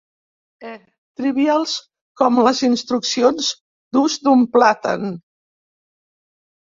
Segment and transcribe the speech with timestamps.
[0.69, 0.71] E.
[1.21, 1.73] Trivials
[2.23, 3.53] com les instruccions
[3.97, 5.17] d'ús d'un plàtan.